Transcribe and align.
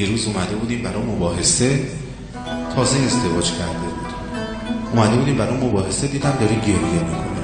یه 0.00 0.06
روز 0.06 0.26
اومده 0.26 0.54
بودیم 0.54 0.82
برای 0.82 1.02
مباحثه. 1.02 1.80
تازه 2.74 2.98
ازدواج 2.98 3.50
کرده 3.52 3.78
بود. 3.78 4.12
اومده 4.92 5.16
بودیم 5.16 5.36
برای 5.36 5.56
مباحثه 5.56 6.06
دیدم 6.06 6.32
داره 6.40 6.54
گریه 6.54 6.76
می‌کنه. 6.76 7.40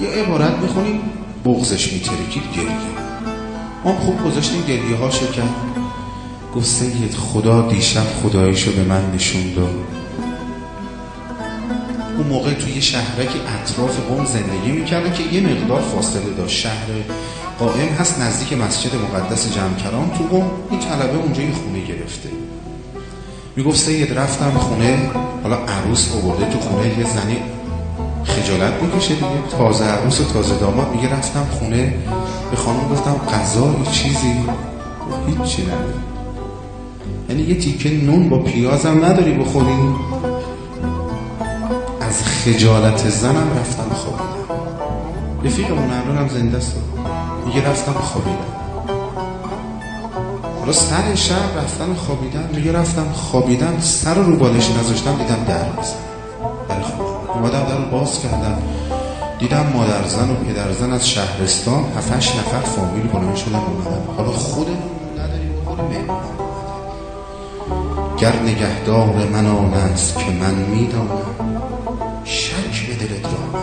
یه 0.00 0.08
عبارت 0.08 0.52
می‌خونیم 0.58 1.00
بغزش 1.44 1.92
میترکید 1.92 2.42
گریه. 2.56 2.98
ما 3.84 3.94
خوب 3.94 4.24
گذاشتیم 4.24 4.62
گریه 4.62 4.96
ها 4.96 5.08
کرد 5.08 5.54
گفت 6.54 6.66
سید 6.66 7.14
خدا 7.14 7.68
دیشب 7.68 8.06
خدایشو 8.22 8.72
به 8.72 8.84
من 8.84 9.10
نشون 9.14 9.54
داد. 9.54 9.74
اون 12.16 12.26
موقع 12.26 12.54
توی 12.54 12.80
که 13.26 13.38
اطراف 13.62 13.98
قوم 14.00 14.24
زندگی 14.24 14.72
می‌کردن 14.72 15.12
که 15.12 15.22
یه 15.34 15.40
مقدار 15.40 15.80
فاصله 15.80 16.30
داشت. 16.36 16.60
شهر 16.60 16.86
قائم 17.58 17.88
هست 17.88 18.20
نزدیک 18.20 18.52
مسجد 18.52 18.90
مقدس 18.94 19.54
جمکران 19.54 20.10
تو 20.18 20.24
قوم 20.24 20.50
این 20.70 20.80
طلبه 20.80 21.18
اونجا 21.18 21.42
یه 21.42 21.52
خونه 21.52 21.80
گرفته. 21.80 22.28
می‌گفت 23.56 23.78
سید 23.78 24.18
رفتم 24.18 24.50
خونه 24.50 25.10
حالا 25.42 25.56
عروس 25.56 26.14
آورده 26.14 26.50
تو 26.50 26.58
خونه 26.58 26.86
یه 26.98 27.06
زنی 27.06 27.36
خجالت 28.24 28.82
می‌کشه 28.82 29.14
دیگه. 29.14 29.26
تازه 29.58 29.84
عروس 29.84 30.20
و 30.20 30.24
تازه 30.24 30.58
داماد 30.58 30.94
میگه 30.94 31.12
رفتم 31.12 31.46
خونه. 31.50 31.94
به 32.50 32.56
خانم 32.56 32.88
گفتم 32.92 33.16
غذا 33.32 33.74
چیزی؟ 33.92 34.34
هیچی 35.26 35.62
نداری 35.62 35.98
یعنی 37.28 37.42
یه 37.42 37.58
تیکه 37.58 37.90
نون 37.90 38.28
با 38.28 38.38
پیازم 38.38 39.04
نداری 39.04 39.32
بخوری؟ 39.32 39.94
از 42.00 42.22
خجالت 42.22 43.08
زنم 43.08 43.50
رفتم 43.60 43.94
خوابیدم 43.94 44.38
رفیقمون 45.44 45.90
هم 46.18 46.28
زنده 46.28 46.56
است. 46.56 46.76
میگه 47.48 47.68
رفتم 47.68 47.92
خوابیدم. 47.92 48.52
حالا 50.60 50.72
سر 50.72 51.14
شب 51.14 51.58
رفتم 51.58 51.94
خوابیدم 51.94 52.48
میگه 52.52 52.72
رفتم 52.72 53.12
خوابیدم 53.12 53.80
سر 53.80 54.14
رو 54.14 54.36
بالش 54.36 54.70
نذاشتم 54.70 55.16
دیدم 55.16 55.44
در 55.48 55.64
بزن 55.64 56.82
خواب 56.82 57.30
اومدم 57.34 57.64
در 57.64 57.76
باز 57.76 58.20
کردم. 58.20 58.62
دیدم 59.38 59.66
مادر 59.74 60.08
زن 60.08 60.30
و 60.30 60.34
پدر 60.34 60.72
زن 60.72 60.92
از 60.92 61.08
شهرستان 61.08 61.84
هفتش 61.96 62.36
نفر 62.36 62.60
فامیل 62.60 63.06
بلند 63.06 63.36
شدن 63.36 63.58
اومدن. 63.58 64.14
حالا 64.16 64.30
خودمون 64.30 64.78
نداری 65.18 65.48
بخوری 65.48 65.82
مهمان 65.82 66.20
گر 68.18 68.36
نگهدار 68.42 69.26
من 69.32 69.46
آن 69.46 69.74
است 69.74 70.18
که 70.18 70.30
من 70.40 70.54
می‌دانم 70.54 71.08
شک 72.24 72.86
به 72.88 72.94
دلت 72.94 73.24
را 73.24 73.58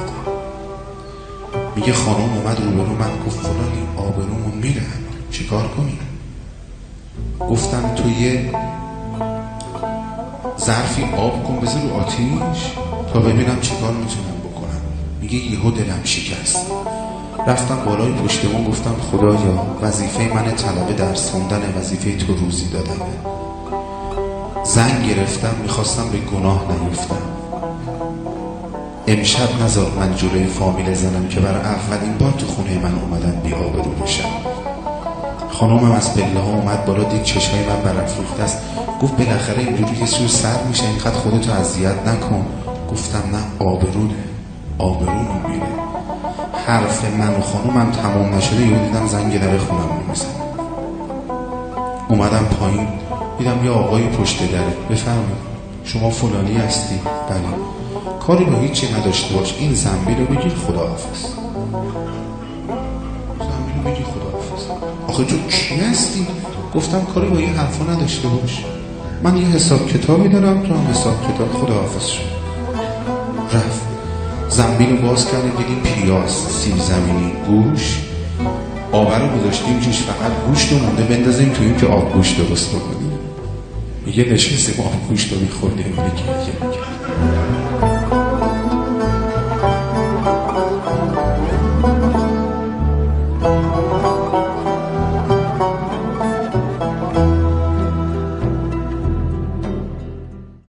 میگه 1.76 1.94
خانم 1.94 2.34
اومد 2.34 2.62
روبرو 2.62 2.96
من 2.96 3.26
گفت 3.26 3.55
چیکار 5.46 5.68
کنیم 5.68 6.00
گفتم 7.50 7.96
تو 7.96 8.10
یه 8.10 8.52
ظرفی 10.60 11.04
آب 11.18 11.44
کن 11.44 11.60
بذار 11.60 11.82
رو 11.82 11.94
آتیش 11.94 12.72
تا 13.14 13.20
ببینم 13.20 13.60
چیکار 13.62 13.92
می‌تونم 13.92 14.40
بکنم. 14.44 14.82
میگه 15.22 15.36
یهو 15.36 15.72
دلم 15.72 16.02
شکست. 16.04 16.72
رفتم 17.48 17.76
بالای 17.86 18.12
پشتمون 18.12 18.64
گفتم 18.64 18.96
خدایا 19.12 19.68
وظیفه 19.82 20.34
من 20.34 20.52
طلبه 20.52 20.94
درس 20.94 21.30
خوندن 21.30 21.74
وظیفه 21.78 22.18
تو 22.18 22.36
روزی 22.36 22.70
دادم 22.70 23.02
زنگ 24.64 25.08
گرفتم 25.08 25.56
می‌خواستم 25.62 26.10
به 26.10 26.18
گناه 26.18 26.66
نیفتم. 26.84 27.22
امشب 29.08 29.64
نزار 29.64 29.92
من 30.00 30.16
جلوی 30.16 30.46
فامیل 30.46 30.94
زنم 30.94 31.28
که 31.28 31.40
برای 31.40 31.62
اولین 31.62 32.18
بار 32.18 32.32
تو 32.32 32.48
خونه 32.48 32.80
من 32.80 33.00
اومدن 33.00 33.42
بی 33.44 33.54
آبرو 33.54 33.92
بشم 33.92 34.55
خانومم 35.56 35.92
از 35.92 36.14
پله 36.14 36.40
ها 36.40 36.52
اومد 36.52 36.86
بالا 36.86 37.04
دید 37.04 37.24
چشمای 37.24 37.64
من 37.66 37.82
برافروخته 37.82 38.44
است. 38.44 38.58
گفت 39.02 39.18
بالاخره 39.18 39.60
اینجوری 39.60 39.98
یه 39.98 40.06
سور 40.06 40.28
سر 40.28 40.64
میشه 40.68 40.86
اینقدر 40.86 41.12
خودتو 41.12 41.52
اذیت 41.52 42.08
نکن. 42.08 42.46
گفتم 42.92 43.24
نه 43.32 43.68
آبرونه. 43.68 44.16
آبرون 44.78 45.28
میره 45.50 45.68
حرف 46.68 47.06
من 47.20 47.30
و 47.30 47.42
خانومم 47.42 47.92
تمام 47.92 48.36
نشده 48.36 48.62
یه 48.62 48.78
دیدم 48.80 49.08
زنگ 49.08 49.40
در 49.40 49.58
خونم 49.58 49.90
میمیزن 50.00 50.26
اومدم 52.10 52.46
پایین 52.60 52.88
دیدم 53.38 53.66
یه 53.66 53.72
آقای 53.72 54.04
پشت 54.04 54.52
دره. 54.52 54.74
بفرمایید 54.90 55.46
شما 55.84 56.10
فلانی 56.10 56.58
هستی؟ 56.58 57.00
بله. 57.30 57.40
کاری 58.20 58.46
با 58.46 58.60
هیچی 58.60 58.94
نداشته 58.94 59.36
باش 59.36 59.56
این 59.60 59.74
زنبیل 59.74 60.20
رو 60.20 60.26
بگیر 60.26 60.54
خداحافظ. 60.68 61.26
بگیر 63.86 64.06
خداحافظ. 64.06 64.64
آخه 65.08 65.24
تو 65.24 65.36
کی 65.48 65.76
هستی؟ 65.76 66.28
گفتم 66.76 67.02
کاری 67.14 67.28
با 67.28 67.38
این 67.38 67.54
حرفا 67.54 67.94
نداشته 67.94 68.28
باش. 68.28 68.64
من 69.24 69.38
یه 69.38 69.48
حساب 69.48 69.88
کتابی 69.88 70.30
دارم 70.30 70.62
تو 70.62 70.74
هم 70.74 70.88
حساب 70.88 71.34
کتاب 71.34 71.54
خداحافظ 71.54 72.06
شد 72.06 72.22
رفت. 73.54 73.82
زنبیل 74.50 74.90
رو 74.90 75.08
باز 75.08 75.32
کرده 75.32 75.50
دیدیم 75.50 75.80
پیاز 75.84 76.32
سیب 76.32 76.78
زمینی 76.78 77.32
گوش 77.48 78.00
آور 78.92 79.20
رو 79.20 79.40
گذاشتیم 79.40 79.80
جوش 79.80 79.98
فقط 79.98 80.32
گوشت 80.48 80.72
رو 80.72 80.80
مونده. 80.80 81.04
بندازیم 81.04 81.50
توی 81.50 81.76
که 81.76 81.88
آب 81.88 82.14
گوشت 82.14 82.48
درست 82.48 82.70
بکنیم 82.70 83.12
میگه 84.06 84.24
نشستیم 84.24 84.86
آب 84.86 85.08
گوشت 85.10 85.34
رو 85.34 85.40
میخوردیم. 85.40 85.86
میگه. 85.86 87.95